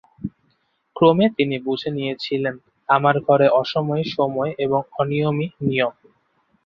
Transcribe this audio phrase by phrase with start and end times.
[0.95, 2.55] ক্রমে তিনি বুঝে নিয়েছিলেন
[2.89, 5.93] আমার ঘরে অসময়ই সময় এবং অনিয়মই নিয়ম।